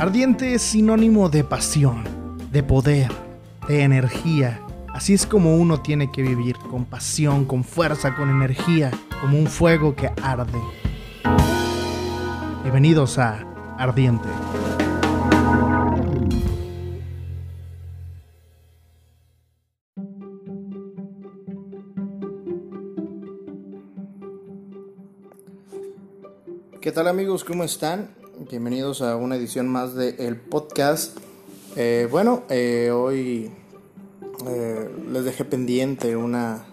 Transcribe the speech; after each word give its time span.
Ardiente 0.00 0.54
es 0.54 0.62
sinónimo 0.62 1.28
de 1.28 1.44
pasión, 1.44 2.04
de 2.50 2.62
poder, 2.62 3.12
de 3.68 3.82
energía. 3.82 4.58
Así 4.88 5.12
es 5.12 5.26
como 5.26 5.56
uno 5.56 5.82
tiene 5.82 6.10
que 6.10 6.22
vivir, 6.22 6.56
con 6.56 6.86
pasión, 6.86 7.44
con 7.44 7.64
fuerza, 7.64 8.16
con 8.16 8.30
energía, 8.30 8.90
como 9.20 9.38
un 9.38 9.46
fuego 9.46 9.94
que 9.94 10.10
arde. 10.22 10.58
Bienvenidos 12.62 13.18
a 13.18 13.46
Ardiente. 13.76 14.26
¿Qué 26.80 26.90
tal 26.90 27.06
amigos? 27.06 27.44
¿Cómo 27.44 27.64
están? 27.64 28.19
Bienvenidos 28.48 29.02
a 29.02 29.16
una 29.16 29.36
edición 29.36 29.68
más 29.68 29.94
de 29.94 30.16
el 30.26 30.34
podcast. 30.34 31.14
Eh, 31.76 32.08
bueno, 32.10 32.42
eh, 32.48 32.90
hoy 32.90 33.50
eh, 34.46 34.90
les 35.12 35.24
dejé 35.24 35.44
pendiente 35.44 36.16
una 36.16 36.64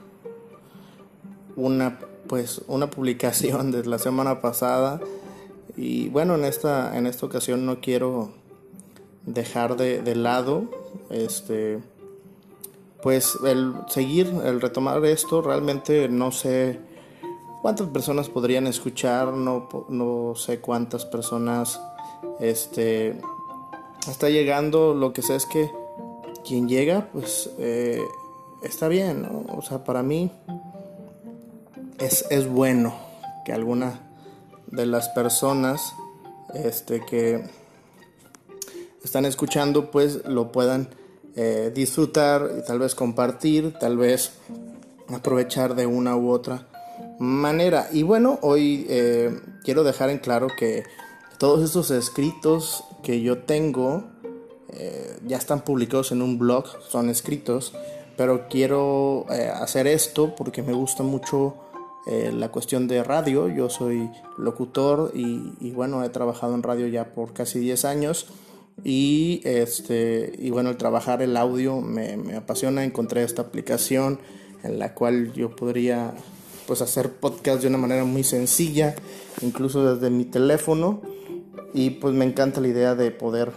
una 1.58 2.00
pues 2.28 2.62
una 2.68 2.90
publicación 2.90 3.72
de 3.72 3.86
la 3.86 4.00
semana 4.00 4.40
pasada 4.40 5.02
y 5.76 6.08
bueno 6.08 6.36
en 6.36 6.46
esta 6.46 6.98
en 6.98 7.06
esta 7.06 7.26
ocasión 7.26 7.66
no 7.66 7.82
quiero 7.82 8.32
dejar 9.26 9.76
de, 9.76 10.02
de 10.02 10.16
lado 10.16 10.72
este 11.10 11.80
pues 13.04 13.38
el 13.46 13.74
seguir 13.90 14.28
el 14.46 14.62
retomar 14.62 15.04
esto 15.04 15.42
realmente 15.42 16.08
no 16.08 16.32
sé 16.32 16.80
cuántas 17.68 17.90
personas 17.90 18.30
podrían 18.30 18.66
escuchar, 18.66 19.34
no, 19.34 19.68
no 19.90 20.36
sé 20.38 20.62
cuántas 20.62 21.04
personas 21.04 21.82
este, 22.40 23.20
está 24.08 24.30
llegando, 24.30 24.94
lo 24.94 25.12
que 25.12 25.22
sé 25.22 25.36
es 25.36 25.46
que 25.46 25.70
quien 26.46 26.70
llega, 26.70 27.10
pues 27.12 27.50
eh, 27.60 28.02
está 28.64 28.88
bien. 28.88 29.28
O 29.50 29.62
sea, 29.62 29.84
para 29.84 30.02
mí 30.02 30.32
es, 32.00 32.26
es, 32.30 32.48
bueno 32.48 32.96
que 33.44 33.52
alguna 33.52 34.00
de 34.68 34.86
las 34.86 35.10
personas 35.10 35.94
este, 36.54 37.04
que 37.06 37.50
están 39.04 39.26
escuchando, 39.26 39.92
pues 39.92 40.26
lo 40.26 40.54
puedan 40.54 40.88
eh, 41.36 41.74
disfrutar 41.76 42.50
y 42.60 42.66
tal 42.66 42.80
vez 42.80 42.96
compartir, 42.96 43.74
tal 43.78 43.98
vez 43.98 44.32
aprovechar 45.14 45.76
de 45.76 45.86
una 45.86 46.16
u 46.16 46.32
otra 46.32 46.67
manera. 47.20 47.90
Y 47.92 48.04
bueno, 48.04 48.40
hoy 48.42 48.86
eh, 48.90 49.40
quiero 49.64 49.84
dejar 49.84 50.10
en 50.10 50.20
claro 50.20 50.48
que 50.58 50.84
todos 51.38 51.64
estos 51.64 51.92
escritos 51.92 52.84
que 53.04 53.22
yo 53.22 53.40
tengo 53.40 54.06
eh, 54.70 55.18
ya 55.26 55.38
están 55.38 55.62
publicados 55.62 56.12
en 56.12 56.22
un 56.22 56.38
blog, 56.38 56.66
son 56.90 57.10
escritos, 57.10 57.74
pero 58.16 58.48
quiero 58.50 59.26
eh, 59.30 59.50
hacer 59.54 59.88
esto 59.88 60.36
porque 60.36 60.64
me 60.64 60.74
gusta 60.74 61.04
mucho 61.04 61.56
la 62.10 62.48
cuestión 62.54 62.88
de 62.88 63.04
radio. 63.04 63.50
Yo 63.50 63.70
soy 63.70 64.10
locutor 64.38 65.12
y, 65.14 65.72
bueno, 65.72 66.06
he 66.06 66.10
trabajado 66.10 66.56
en 66.56 66.64
radio 66.64 66.88
ya 66.88 67.14
por 67.14 67.34
casi 67.34 67.60
10 67.60 67.84
años. 67.84 68.28
Y, 68.82 69.42
este, 69.44 70.32
y 70.40 70.50
bueno, 70.50 70.70
el 70.70 70.78
trabajar 70.78 71.22
el 71.22 71.36
audio 71.36 71.82
me, 71.82 72.16
me 72.16 72.38
apasiona. 72.38 72.86
Encontré 72.86 73.24
esta 73.24 73.42
aplicación 73.42 74.22
en 74.64 74.80
la 74.80 74.94
cual 74.94 75.34
yo 75.34 75.54
podría 75.54 76.14
pues 76.68 76.82
hacer 76.82 77.14
podcast 77.14 77.64
de 77.64 77.70
una 77.70 77.80
manera 77.80 78.04
muy 78.04 78.24
sencilla, 78.24 78.96
incluso 79.42 79.96
desde 79.96 80.12
mi 80.12 80.26
teléfono. 80.26 81.02
Y 81.74 81.92
pues 81.92 82.14
me 82.14 82.26
encanta 82.26 82.62
la 82.62 82.68
idea 82.68 82.94
de 82.94 83.10
poder 83.10 83.52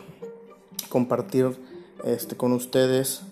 compartir 0.89 1.59
este, 2.05 2.37
con 2.37 2.53
ustedes 2.53 3.23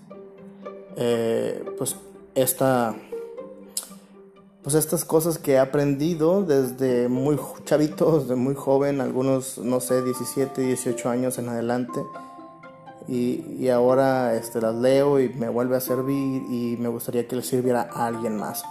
eh, 1.01 1.65
pues 1.79 1.95
esta 2.35 2.97
pues 4.63 4.75
estas 4.75 5.05
cosas 5.05 5.39
que 5.39 5.53
he 5.53 5.59
aprendido 5.59 6.43
desde 6.43 7.09
muy 7.09 7.39
chavito, 7.65 8.19
desde 8.21 8.35
muy 8.35 8.55
joven, 8.57 9.01
algunos, 9.01 9.59
no 9.59 9.81
sé, 9.81 10.03
17, 10.03 10.61
18 10.61 11.09
años 11.09 11.39
en 11.39 11.49
adelante. 11.49 12.05
Y, 13.07 13.45
y, 13.59 13.71
ahora 13.71 14.35
este, 14.35 14.61
las 14.61 14.75
leo 14.75 15.21
y 15.21 15.31
me 15.31 15.49
vuelve 15.49 15.77
a 15.77 15.81
servir 15.81 16.43
y 16.51 16.77
me 16.79 16.89
gustaría 16.89 17.27
que 17.27 17.37
le 17.37 17.43
sirviera 17.43 17.89
a 17.91 18.07
alguien 18.07 18.37
más. 18.37 18.65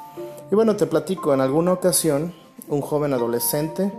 Y 0.49 0.55
bueno, 0.55 0.77
te 0.77 0.85
platico, 0.85 1.33
en 1.33 1.41
alguna 1.41 1.73
ocasión 1.73 2.33
un 2.69 2.79
joven 2.81 3.13
adolescente 3.13 3.91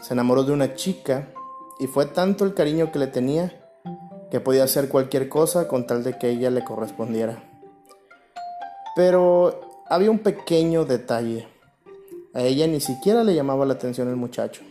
se 0.00 0.14
enamoró 0.14 0.44
de 0.44 0.52
una 0.52 0.74
chica 0.74 1.28
y 1.80 1.88
fue 1.88 2.06
tanto 2.06 2.44
el 2.44 2.54
cariño 2.54 2.92
que 2.92 3.00
le 3.00 3.08
tenía 3.08 3.60
que 4.30 4.38
podía 4.38 4.62
hacer 4.62 4.88
cualquier 4.88 5.28
cosa 5.28 5.66
con 5.66 5.86
tal 5.86 6.04
de 6.04 6.16
que 6.16 6.30
ella 6.30 6.50
le 6.50 6.62
correspondiera. 6.62 7.42
Pero 8.94 9.60
había 9.88 10.12
un 10.12 10.20
pequeño 10.20 10.84
detalle. 10.84 11.48
A 12.32 12.42
ella 12.42 12.68
ni 12.68 12.80
siquiera 12.80 13.24
le 13.24 13.34
llamaba 13.34 13.66
la 13.66 13.74
atención 13.74 14.08
el 14.08 14.14
muchacho. 14.14 14.62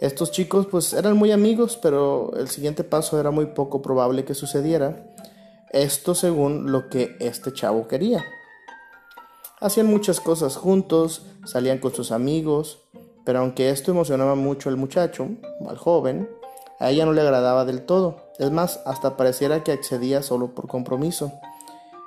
Estos 0.00 0.30
chicos 0.30 0.66
pues 0.66 0.92
eran 0.92 1.16
muy 1.16 1.32
amigos, 1.32 1.76
pero 1.82 2.32
el 2.36 2.48
siguiente 2.48 2.84
paso 2.84 3.18
era 3.18 3.32
muy 3.32 3.46
poco 3.46 3.82
probable 3.82 4.24
que 4.24 4.34
sucediera. 4.34 5.04
Esto 5.70 6.14
según 6.14 6.70
lo 6.70 6.88
que 6.88 7.16
este 7.18 7.52
chavo 7.52 7.88
quería. 7.88 8.24
Hacían 9.62 9.86
muchas 9.86 10.18
cosas 10.18 10.56
juntos, 10.56 11.22
salían 11.44 11.78
con 11.78 11.94
sus 11.94 12.10
amigos, 12.10 12.80
pero 13.24 13.38
aunque 13.38 13.70
esto 13.70 13.92
emocionaba 13.92 14.34
mucho 14.34 14.68
al 14.68 14.76
muchacho, 14.76 15.28
al 15.68 15.78
joven, 15.78 16.28
a 16.80 16.90
ella 16.90 17.06
no 17.06 17.12
le 17.12 17.20
agradaba 17.20 17.64
del 17.64 17.82
todo. 17.82 18.16
Es 18.40 18.50
más, 18.50 18.80
hasta 18.86 19.16
pareciera 19.16 19.62
que 19.62 19.70
accedía 19.70 20.20
solo 20.22 20.52
por 20.52 20.66
compromiso. 20.66 21.32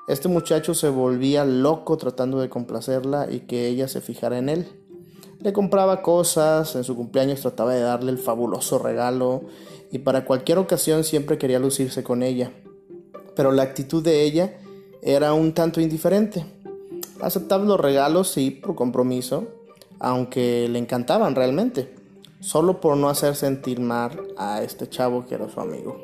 Este 0.10 0.28
muchacho 0.28 0.74
se 0.74 0.90
volvía 0.90 1.46
loco 1.46 1.96
tratando 1.96 2.42
de 2.42 2.50
complacerla 2.50 3.32
y 3.32 3.40
que 3.40 3.70
ella 3.70 3.88
se 3.88 4.02
fijara 4.02 4.38
en 4.38 4.50
él. 4.50 4.68
Le 5.40 5.54
compraba 5.54 6.02
cosas, 6.02 6.76
en 6.76 6.84
su 6.84 6.94
cumpleaños 6.94 7.40
trataba 7.40 7.74
de 7.74 7.80
darle 7.80 8.12
el 8.12 8.18
fabuloso 8.18 8.80
regalo 8.80 9.44
y 9.94 10.00
para 10.00 10.26
cualquier 10.26 10.58
ocasión 10.58 11.06
siempre 11.06 11.38
quería 11.38 11.60
lucirse 11.60 12.04
con 12.04 12.22
ella. 12.22 12.52
Pero 13.34 13.54
la 13.54 13.64
actitud 13.64 14.04
de 14.04 14.24
ella 14.24 14.58
era 15.02 15.34
un 15.34 15.54
tanto 15.54 15.80
indiferente. 15.80 16.55
Aceptaba 17.22 17.64
los 17.64 17.80
regalos, 17.80 18.30
sí, 18.30 18.52
por 18.52 18.76
compromiso, 18.76 19.46
aunque 20.00 20.68
le 20.70 20.80
encantaban 20.80 21.36
realmente, 21.36 21.94
solo 22.40 22.82
por 22.82 22.98
no 22.98 23.10
hacer 23.10 23.36
sentir 23.36 23.80
mal 23.80 24.22
a 24.38 24.62
este 24.62 24.90
chavo 24.90 25.26
que 25.26 25.36
era 25.36 25.50
su 25.50 25.60
amigo. 25.60 25.98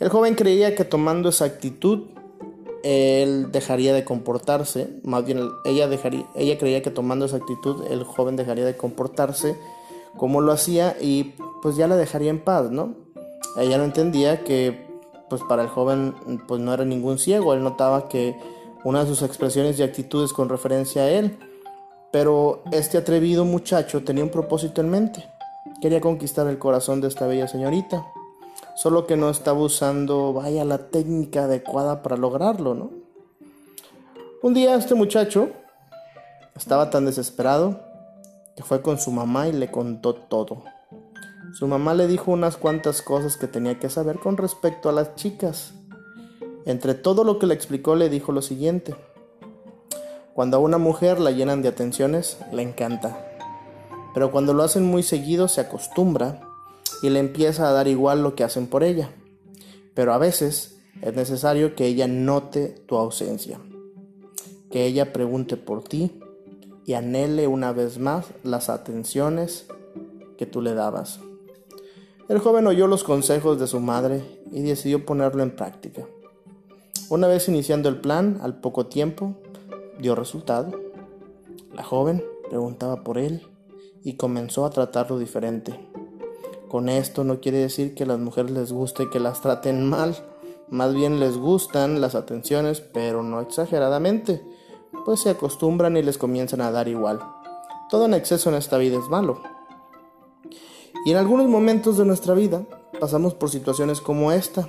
El 0.00 0.08
joven 0.08 0.34
creía 0.34 0.74
que 0.74 0.84
tomando 0.84 1.28
esa 1.28 1.44
actitud, 1.44 2.04
él 2.82 3.50
dejaría 3.50 3.94
de 3.94 4.04
comportarse, 4.04 4.88
más 5.02 5.24
bien 5.24 5.48
ella, 5.64 5.88
dejaría, 5.88 6.26
ella 6.34 6.58
creía 6.58 6.82
que 6.82 6.90
tomando 6.90 7.24
esa 7.24 7.36
actitud, 7.36 7.84
el 7.90 8.04
joven 8.04 8.36
dejaría 8.36 8.64
de 8.64 8.76
comportarse 8.76 9.56
como 10.16 10.40
lo 10.40 10.52
hacía 10.52 10.96
y 11.00 11.34
pues 11.62 11.76
ya 11.76 11.88
la 11.88 11.96
dejaría 11.96 12.30
en 12.30 12.38
paz, 12.38 12.70
¿no? 12.70 12.94
Ella 13.58 13.78
no 13.78 13.84
entendía 13.84 14.44
que 14.44 14.86
pues 15.28 15.42
para 15.48 15.62
el 15.62 15.68
joven 15.68 16.14
pues 16.46 16.60
no 16.60 16.72
era 16.72 16.84
ningún 16.84 17.18
ciego, 17.18 17.54
él 17.54 17.62
notaba 17.62 18.08
que 18.08 18.36
una 18.86 19.00
de 19.00 19.06
sus 19.08 19.22
expresiones 19.22 19.80
y 19.80 19.82
actitudes 19.82 20.32
con 20.32 20.48
referencia 20.48 21.02
a 21.02 21.10
él. 21.10 21.36
Pero 22.12 22.62
este 22.70 22.96
atrevido 22.96 23.44
muchacho 23.44 24.04
tenía 24.04 24.22
un 24.22 24.30
propósito 24.30 24.80
en 24.80 24.90
mente. 24.90 25.28
Quería 25.82 26.00
conquistar 26.00 26.46
el 26.46 26.60
corazón 26.60 27.00
de 27.00 27.08
esta 27.08 27.26
bella 27.26 27.48
señorita. 27.48 28.06
Solo 28.76 29.04
que 29.08 29.16
no 29.16 29.28
estaba 29.28 29.58
usando, 29.58 30.32
vaya, 30.32 30.64
la 30.64 30.78
técnica 30.86 31.44
adecuada 31.44 32.00
para 32.04 32.16
lograrlo, 32.16 32.74
¿no? 32.74 32.90
Un 34.40 34.54
día 34.54 34.76
este 34.76 34.94
muchacho 34.94 35.50
estaba 36.54 36.88
tan 36.88 37.06
desesperado 37.06 37.80
que 38.54 38.62
fue 38.62 38.82
con 38.82 39.00
su 39.00 39.10
mamá 39.10 39.48
y 39.48 39.52
le 39.52 39.68
contó 39.68 40.14
todo. 40.14 40.62
Su 41.58 41.66
mamá 41.66 41.92
le 41.94 42.06
dijo 42.06 42.30
unas 42.30 42.56
cuantas 42.56 43.02
cosas 43.02 43.36
que 43.36 43.48
tenía 43.48 43.80
que 43.80 43.90
saber 43.90 44.20
con 44.20 44.36
respecto 44.36 44.88
a 44.88 44.92
las 44.92 45.16
chicas 45.16 45.74
entre 46.66 46.94
todo 46.94 47.24
lo 47.24 47.38
que 47.38 47.46
le 47.46 47.54
explicó 47.54 47.94
le 47.94 48.10
dijo 48.10 48.32
lo 48.32 48.42
siguiente. 48.42 48.94
Cuando 50.34 50.58
a 50.58 50.60
una 50.60 50.76
mujer 50.76 51.18
la 51.18 51.30
llenan 51.30 51.62
de 51.62 51.68
atenciones, 51.68 52.38
le 52.52 52.62
encanta. 52.62 53.26
Pero 54.12 54.30
cuando 54.30 54.52
lo 54.52 54.64
hacen 54.64 54.84
muy 54.84 55.02
seguido 55.02 55.48
se 55.48 55.62
acostumbra 55.62 56.40
y 57.02 57.08
le 57.08 57.20
empieza 57.20 57.68
a 57.68 57.72
dar 57.72 57.88
igual 57.88 58.22
lo 58.22 58.34
que 58.34 58.44
hacen 58.44 58.66
por 58.66 58.82
ella. 58.82 59.10
Pero 59.94 60.12
a 60.12 60.18
veces 60.18 60.78
es 61.02 61.14
necesario 61.14 61.74
que 61.74 61.86
ella 61.86 62.08
note 62.08 62.68
tu 62.86 62.96
ausencia, 62.96 63.60
que 64.70 64.86
ella 64.86 65.12
pregunte 65.12 65.56
por 65.56 65.84
ti 65.84 66.20
y 66.84 66.94
anhele 66.94 67.46
una 67.46 67.72
vez 67.72 67.98
más 67.98 68.26
las 68.42 68.70
atenciones 68.70 69.66
que 70.36 70.46
tú 70.46 70.62
le 70.62 70.74
dabas. 70.74 71.20
El 72.28 72.40
joven 72.40 72.66
oyó 72.66 72.88
los 72.88 73.04
consejos 73.04 73.60
de 73.60 73.68
su 73.68 73.78
madre 73.78 74.22
y 74.50 74.62
decidió 74.62 75.06
ponerlo 75.06 75.42
en 75.42 75.54
práctica. 75.54 76.06
Una 77.08 77.28
vez 77.28 77.48
iniciando 77.48 77.88
el 77.88 78.00
plan, 78.00 78.40
al 78.42 78.60
poco 78.60 78.86
tiempo, 78.86 79.36
dio 80.00 80.16
resultado. 80.16 80.72
La 81.72 81.84
joven 81.84 82.24
preguntaba 82.48 83.04
por 83.04 83.16
él 83.16 83.46
y 84.02 84.14
comenzó 84.14 84.66
a 84.66 84.70
tratarlo 84.70 85.16
diferente. 85.16 85.78
Con 86.68 86.88
esto 86.88 87.22
no 87.22 87.40
quiere 87.40 87.58
decir 87.58 87.94
que 87.94 88.02
a 88.02 88.06
las 88.06 88.18
mujeres 88.18 88.50
les 88.50 88.72
guste 88.72 89.08
que 89.08 89.20
las 89.20 89.40
traten 89.40 89.88
mal, 89.88 90.16
más 90.68 90.94
bien 90.94 91.20
les 91.20 91.36
gustan 91.36 92.00
las 92.00 92.16
atenciones, 92.16 92.80
pero 92.80 93.22
no 93.22 93.40
exageradamente, 93.40 94.42
pues 95.04 95.20
se 95.20 95.30
acostumbran 95.30 95.96
y 95.96 96.02
les 96.02 96.18
comienzan 96.18 96.60
a 96.60 96.72
dar 96.72 96.88
igual. 96.88 97.20
Todo 97.88 98.06
en 98.06 98.14
exceso 98.14 98.48
en 98.48 98.56
esta 98.56 98.78
vida 98.78 98.98
es 98.98 99.08
malo. 99.08 99.40
Y 101.04 101.12
en 101.12 101.18
algunos 101.18 101.46
momentos 101.46 101.98
de 101.98 102.04
nuestra 102.04 102.34
vida 102.34 102.66
pasamos 102.98 103.34
por 103.34 103.48
situaciones 103.48 104.00
como 104.00 104.32
esta, 104.32 104.68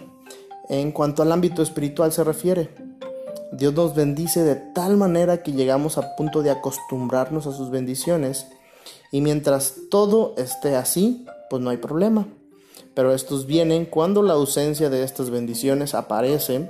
en 0.70 0.92
cuanto 0.92 1.22
al 1.22 1.32
ámbito 1.32 1.62
espiritual 1.62 2.12
se 2.12 2.24
refiere. 2.24 2.70
Dios 3.52 3.74
nos 3.74 3.96
bendice 3.96 4.44
de 4.44 4.56
tal 4.56 4.98
manera 4.98 5.42
que 5.42 5.54
llegamos 5.54 5.98
a 5.98 6.16
punto 6.16 6.44
de 6.44 6.52
acostumbrarnos 6.52 7.48
a 7.48 7.54
sus 7.54 7.70
bendiciones 7.70 8.48
y 9.12 9.22
mientras 9.22 9.76
todo 9.90 10.34
esté 10.38 10.76
así, 10.76 11.26
pues 11.50 11.62
no 11.62 11.70
hay 11.70 11.78
problema. 11.78 12.28
Pero 12.94 13.14
estos 13.14 13.46
vienen 13.46 13.86
cuando 13.86 14.22
la 14.22 14.34
ausencia 14.34 14.90
de 14.90 15.04
estas 15.04 15.30
bendiciones 15.30 15.94
aparece 15.94 16.70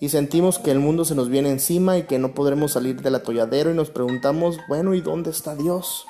y 0.00 0.08
sentimos 0.10 0.58
que 0.58 0.70
el 0.70 0.80
mundo 0.80 1.04
se 1.04 1.14
nos 1.14 1.28
viene 1.28 1.50
encima 1.50 1.96
y 1.96 2.02
que 2.02 2.18
no 2.18 2.34
podremos 2.34 2.72
salir 2.72 3.00
del 3.00 3.14
atolladero 3.14 3.70
y 3.70 3.74
nos 3.74 3.90
preguntamos, 3.90 4.58
bueno, 4.68 4.94
¿y 4.94 5.00
dónde 5.00 5.30
está 5.30 5.54
Dios? 5.54 6.04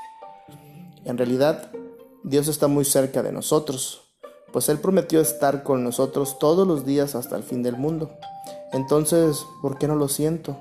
En 1.05 1.19
realidad, 1.19 1.71
Dios 2.25 2.49
está 2.49 2.67
muy 2.67 2.85
cerca 2.85 3.23
de 3.23 3.33
nosotros, 3.33 4.04
pues 4.55 4.69
Él 4.69 4.79
prometió 4.79 5.21
estar 5.21 5.65
con 5.65 5.83
nosotros 5.83 6.39
todos 6.39 6.65
los 6.65 6.87
días 6.87 7.17
hasta 7.17 7.35
el 7.37 7.43
fin 7.43 7.65
del 7.65 7.77
mundo. 7.77 8.13
Entonces, 8.73 9.45
¿por 9.61 9.79
qué 9.79 9.89
no 9.89 9.97
lo 9.97 10.07
siento? 10.07 10.57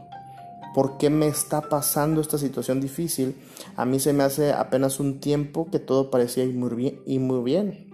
¿Por 0.74 0.98
qué 0.98 1.12
me 1.12 1.28
está 1.28 1.70
pasando 1.70 2.20
esta 2.20 2.40
situación 2.40 2.82
difícil? 2.82 3.40
A 3.76 3.86
mí 3.86 4.00
se 4.00 4.12
me 4.12 4.24
hace 4.24 4.52
apenas 4.52 5.00
un 5.00 5.20
tiempo 5.20 5.70
que 5.70 5.78
todo 5.78 6.10
parecía 6.10 6.44
ir 6.44 6.56
muy 6.56 6.72
bien. 6.72 7.04
Muy 7.06 7.44
bien. 7.44 7.94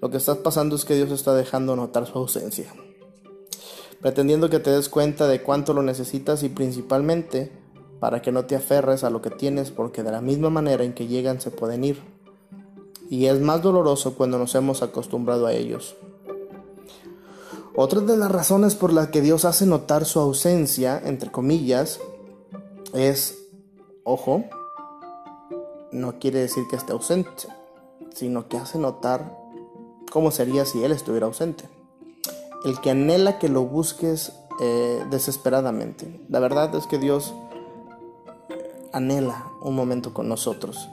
Lo 0.00 0.10
que 0.10 0.16
está 0.16 0.44
pasando 0.44 0.76
es 0.76 0.84
que 0.84 0.94
Dios 0.94 1.10
está 1.10 1.34
dejando 1.34 1.74
notar 1.74 2.06
su 2.06 2.16
ausencia, 2.16 2.72
pretendiendo 4.00 4.48
que 4.48 4.60
te 4.60 4.70
des 4.70 4.88
cuenta 4.88 5.26
de 5.26 5.42
cuánto 5.42 5.74
lo 5.74 5.82
necesitas 5.82 6.44
y 6.44 6.50
principalmente 6.50 7.50
para 7.98 8.22
que 8.22 8.30
no 8.30 8.44
te 8.44 8.54
aferres 8.54 9.02
a 9.02 9.10
lo 9.10 9.22
que 9.22 9.30
tienes 9.30 9.72
porque 9.72 10.04
de 10.04 10.12
la 10.12 10.20
misma 10.20 10.50
manera 10.50 10.84
en 10.84 10.92
que 10.92 11.08
llegan 11.08 11.40
se 11.40 11.50
pueden 11.50 11.82
ir. 11.82 12.17
Y 13.10 13.26
es 13.26 13.40
más 13.40 13.62
doloroso 13.62 14.14
cuando 14.14 14.38
nos 14.38 14.54
hemos 14.54 14.82
acostumbrado 14.82 15.46
a 15.46 15.52
ellos. 15.52 15.96
Otra 17.74 18.00
de 18.00 18.16
las 18.16 18.30
razones 18.30 18.74
por 18.74 18.92
las 18.92 19.08
que 19.08 19.20
Dios 19.20 19.44
hace 19.44 19.64
notar 19.64 20.04
su 20.04 20.18
ausencia, 20.18 21.00
entre 21.04 21.30
comillas, 21.30 22.00
es, 22.92 23.38
ojo, 24.02 24.44
no 25.92 26.18
quiere 26.18 26.40
decir 26.40 26.64
que 26.68 26.76
esté 26.76 26.92
ausente, 26.92 27.46
sino 28.14 28.48
que 28.48 28.56
hace 28.56 28.78
notar 28.78 29.36
cómo 30.10 30.30
sería 30.30 30.64
si 30.64 30.82
Él 30.82 30.92
estuviera 30.92 31.26
ausente. 31.26 31.68
El 32.64 32.80
que 32.80 32.90
anhela 32.90 33.38
que 33.38 33.48
lo 33.48 33.62
busques 33.62 34.32
eh, 34.60 35.04
desesperadamente. 35.10 36.20
La 36.28 36.40
verdad 36.40 36.74
es 36.74 36.88
que 36.88 36.98
Dios 36.98 37.32
anhela 38.92 39.46
un 39.62 39.76
momento 39.76 40.12
con 40.12 40.28
nosotros. 40.28 40.88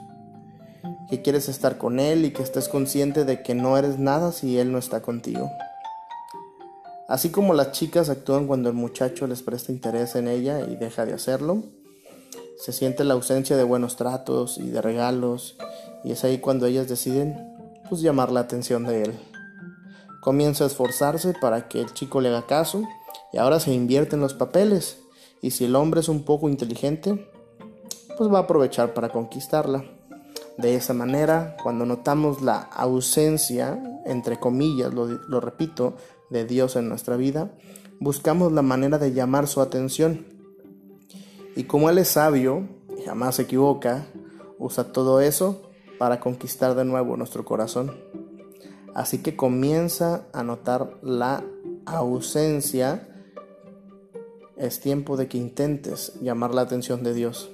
Que 1.08 1.22
quieres 1.22 1.48
estar 1.48 1.78
con 1.78 2.00
Él 2.00 2.24
y 2.24 2.32
que 2.32 2.42
estés 2.42 2.68
consciente 2.68 3.24
de 3.24 3.42
que 3.42 3.54
no 3.54 3.78
eres 3.78 3.98
nada 3.98 4.32
si 4.32 4.58
Él 4.58 4.72
no 4.72 4.78
está 4.78 5.02
contigo. 5.02 5.50
Así 7.08 7.30
como 7.30 7.54
las 7.54 7.70
chicas 7.70 8.08
actúan 8.08 8.48
cuando 8.48 8.68
el 8.68 8.74
muchacho 8.74 9.28
les 9.28 9.42
presta 9.42 9.70
interés 9.70 10.16
en 10.16 10.26
ella 10.26 10.66
y 10.68 10.74
deja 10.74 11.06
de 11.06 11.14
hacerlo, 11.14 11.62
se 12.58 12.72
siente 12.72 13.04
la 13.04 13.14
ausencia 13.14 13.56
de 13.56 13.62
buenos 13.62 13.96
tratos 13.96 14.58
y 14.58 14.70
de 14.70 14.82
regalos 14.82 15.56
y 16.02 16.12
es 16.12 16.24
ahí 16.24 16.38
cuando 16.38 16.66
ellas 16.66 16.88
deciden 16.88 17.36
pues 17.88 18.00
llamar 18.00 18.32
la 18.32 18.40
atención 18.40 18.84
de 18.86 19.02
él. 19.04 19.18
Comienza 20.20 20.64
a 20.64 20.66
esforzarse 20.66 21.34
para 21.40 21.68
que 21.68 21.80
el 21.80 21.92
chico 21.92 22.20
le 22.20 22.30
haga 22.30 22.46
caso 22.46 22.82
y 23.32 23.38
ahora 23.38 23.60
se 23.60 23.72
invierte 23.72 24.16
en 24.16 24.22
los 24.22 24.34
papeles 24.34 24.98
y 25.42 25.52
si 25.52 25.66
el 25.66 25.76
hombre 25.76 26.00
es 26.00 26.08
un 26.08 26.24
poco 26.24 26.48
inteligente, 26.48 27.30
pues 28.18 28.32
va 28.32 28.38
a 28.38 28.42
aprovechar 28.42 28.94
para 28.94 29.10
conquistarla. 29.10 29.84
De 30.58 30.74
esa 30.74 30.94
manera, 30.94 31.56
cuando 31.62 31.84
notamos 31.84 32.40
la 32.40 32.58
ausencia, 32.58 33.78
entre 34.06 34.38
comillas, 34.38 34.92
lo, 34.94 35.40
repito, 35.40 35.96
de 36.30 36.44
Dios 36.44 36.76
en 36.76 36.88
nuestra 36.88 37.16
vida, 37.16 37.52
buscamos 38.00 38.52
la 38.52 38.62
manera 38.62 38.98
de 38.98 39.12
llamar 39.12 39.46
su 39.46 39.60
atención. 39.60 40.26
Y 41.54 41.64
como 41.64 41.90
Él 41.90 41.98
es 41.98 42.08
sabio 42.08 42.68
jamás 43.06 43.36
se 43.36 43.42
equivoca, 43.42 44.06
usa 44.58 44.92
todo 44.92 45.20
eso 45.20 45.62
para 45.98 46.20
conquistar 46.20 46.74
de 46.74 46.84
nuevo 46.84 47.16
nuestro 47.16 47.44
corazón. 47.44 47.92
Así 48.94 49.18
que 49.18 49.36
comienza 49.36 50.26
a 50.32 50.42
notar 50.42 50.98
la 51.02 51.44
ausencia. 51.84 53.08
Es 54.56 54.80
tiempo 54.80 55.16
de 55.16 55.28
que 55.28 55.38
intentes 55.38 56.14
llamar 56.20 56.54
la 56.54 56.62
atención 56.62 57.02
de 57.02 57.14
Dios. 57.14 57.50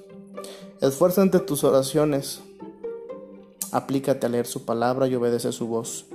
Esfuerza 0.81 1.21
ante 1.21 1.39
tus 1.39 1.63
oraciones. 1.63 2.41
Aplícate 3.73 4.27
a 4.27 4.29
leer 4.29 4.45
su 4.45 4.65
palabra 4.65 5.07
y 5.07 5.15
obedece 5.15 5.51
su 5.51 5.67
voz. 5.67 6.05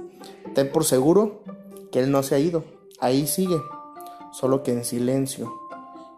Ten 0.54 0.70
por 0.70 0.84
seguro 0.84 1.42
que 1.90 1.98
Él 1.98 2.12
no 2.12 2.22
se 2.22 2.36
ha 2.36 2.38
ido, 2.38 2.62
ahí 3.00 3.26
sigue, 3.26 3.60
solo 4.32 4.62
que 4.62 4.72
en 4.72 4.84
silencio, 4.84 5.52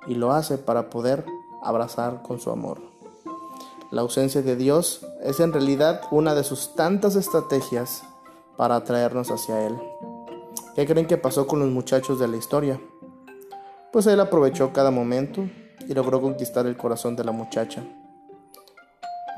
y 0.06 0.16
lo 0.16 0.32
hace 0.32 0.58
para 0.58 0.90
poder 0.90 1.25
abrazar 1.62 2.22
con 2.22 2.40
su 2.40 2.50
amor. 2.50 2.82
La 3.90 4.02
ausencia 4.02 4.42
de 4.42 4.54
Dios 4.54 5.06
es 5.22 5.40
en 5.40 5.52
realidad 5.52 6.02
una 6.10 6.34
de 6.34 6.44
sus 6.44 6.75
tantas 6.75 7.16
estrategias 7.16 8.02
para 8.58 8.76
atraernos 8.76 9.31
hacia 9.31 9.66
Él. 9.66 9.81
¿Qué 10.75 10.86
creen 10.86 11.06
que 11.06 11.16
pasó 11.16 11.46
con 11.46 11.60
los 11.60 11.70
muchachos 11.70 12.20
de 12.20 12.28
la 12.28 12.36
historia? 12.36 12.78
Pues 13.93 14.06
Él 14.06 14.20
aprovechó 14.20 14.72
cada 14.75 14.90
momento 14.90 15.43
y 15.88 15.94
logró 15.94 16.20
conquistar 16.20 16.66
el 16.66 16.76
corazón 16.76 17.16
de 17.16 17.25
la 17.25 17.32
muchacha. 17.32 17.82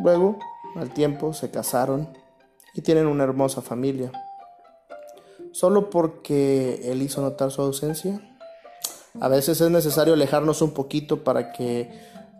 Luego, 0.00 0.38
al 0.76 0.92
tiempo, 0.92 1.32
se 1.32 1.50
casaron 1.50 2.08
y 2.74 2.82
tienen 2.82 3.06
una 3.06 3.24
hermosa 3.24 3.62
familia 3.62 4.12
solo 5.52 5.90
porque 5.90 6.80
Él 6.90 7.02
hizo 7.02 7.20
notar 7.20 7.50
su 7.50 7.62
ausencia. 7.62 8.20
A 9.20 9.28
veces 9.28 9.60
es 9.60 9.70
necesario 9.70 10.14
alejarnos 10.14 10.62
un 10.62 10.72
poquito 10.72 11.22
para 11.22 11.52
que 11.52 11.90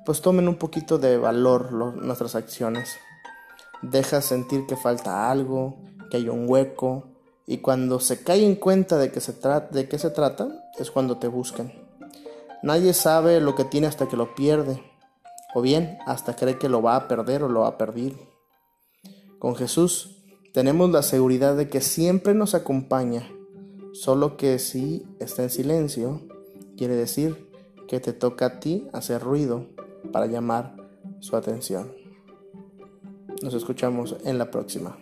pues 0.04 0.20
tomen 0.20 0.48
un 0.48 0.56
poquito 0.56 0.98
de 0.98 1.18
valor 1.18 1.72
nuestras 1.72 2.34
acciones. 2.34 2.96
Deja 3.82 4.20
sentir 4.20 4.66
que 4.66 4.76
falta 4.76 5.30
algo, 5.30 5.76
que 6.10 6.16
hay 6.16 6.28
un 6.28 6.48
hueco 6.48 7.08
y 7.46 7.58
cuando 7.58 8.00
se 8.00 8.22
cae 8.24 8.44
en 8.44 8.56
cuenta 8.56 8.96
de, 8.96 9.12
que 9.12 9.20
se 9.20 9.34
de 9.70 9.88
qué 9.88 9.98
se 9.98 10.10
trata 10.10 10.48
es 10.78 10.90
cuando 10.90 11.18
te 11.18 11.28
buscan. 11.28 11.72
Nadie 12.62 12.94
sabe 12.94 13.40
lo 13.40 13.54
que 13.54 13.64
tiene 13.64 13.86
hasta 13.86 14.08
que 14.08 14.16
lo 14.16 14.34
pierde 14.34 14.82
o 15.54 15.62
bien 15.62 15.98
hasta 16.06 16.36
cree 16.36 16.58
que 16.58 16.68
lo 16.68 16.82
va 16.82 16.96
a 16.96 17.08
perder 17.08 17.42
o 17.42 17.48
lo 17.48 17.66
ha 17.66 17.78
perdido. 17.78 18.16
Con 19.38 19.56
Jesús 19.56 20.22
tenemos 20.52 20.90
la 20.90 21.02
seguridad 21.02 21.56
de 21.56 21.68
que 21.68 21.80
siempre 21.80 22.34
nos 22.34 22.54
acompaña, 22.54 23.30
solo 23.92 24.36
que 24.36 24.58
si 24.58 25.06
está 25.18 25.42
en 25.42 25.50
silencio, 25.50 26.22
quiere 26.76 26.94
decir 26.94 27.50
que 27.88 28.00
te 28.00 28.12
toca 28.12 28.46
a 28.46 28.60
ti 28.60 28.88
hacer 28.92 29.22
ruido 29.22 29.66
para 30.12 30.26
llamar 30.26 30.76
su 31.20 31.36
atención. 31.36 31.92
Nos 33.42 33.54
escuchamos 33.54 34.16
en 34.24 34.38
la 34.38 34.50
próxima. 34.50 34.96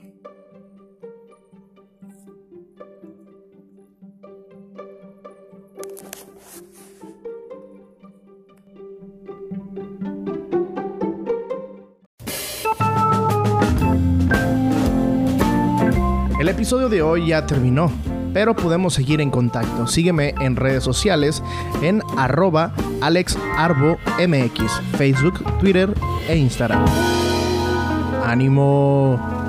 Episodio 16.60 16.90
de 16.90 17.00
hoy 17.00 17.28
ya 17.28 17.46
terminó, 17.46 17.90
pero 18.34 18.54
podemos 18.54 18.92
seguir 18.92 19.22
en 19.22 19.30
contacto. 19.30 19.86
Sígueme 19.86 20.34
en 20.42 20.56
redes 20.56 20.84
sociales 20.84 21.42
en 21.80 22.02
arroba 22.18 22.74
alexarbomx, 23.00 23.98
Facebook, 24.98 25.42
Twitter 25.58 25.94
e 26.28 26.36
Instagram. 26.36 26.84
¡Ánimo! 28.26 29.39